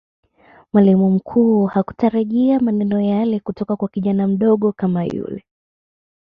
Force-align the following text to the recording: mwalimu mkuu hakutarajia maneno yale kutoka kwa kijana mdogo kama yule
mwalimu 0.73 1.11
mkuu 1.11 1.65
hakutarajia 1.65 2.59
maneno 2.59 3.01
yale 3.01 3.39
kutoka 3.39 3.75
kwa 3.75 3.87
kijana 3.89 4.27
mdogo 4.27 4.71
kama 4.71 5.05
yule 5.05 5.45